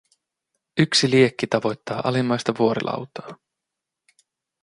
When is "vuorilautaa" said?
2.59-3.37